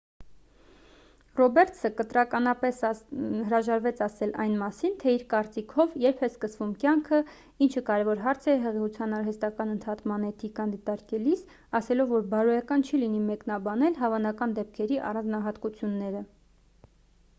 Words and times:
ռոբերտսը 1.39 1.89
կտրականապես 1.97 2.77
հրաժարվեց 3.49 3.99
ասել 4.05 4.31
այն 4.45 4.55
մասին 4.61 4.95
թե 5.03 5.11
իր 5.17 5.25
կարծիքով 5.33 5.93
երբ 6.05 6.23
է 6.23 6.25
սկսվում 6.31 6.71
կյանքը 6.85 7.19
ինչը 7.67 7.83
կարևոր 7.91 8.23
հարց 8.29 8.47
է 8.53 8.55
հղիության 8.63 9.13
արհեստական 9.19 9.73
ընդհատման 9.75 10.25
էթիկան 10.31 10.73
դիտարկելիս 10.77 11.43
` 11.43 11.49
ասելով 11.81 12.13
որ 12.15 12.25
բարոյական 12.33 12.87
չի 12.89 13.03
լինի 13.05 13.21
մեկնաբանել 13.29 14.01
հավանական 14.03 14.57
դեպքերի 14.61 14.97
առանձնահատկությունները: 15.11 16.23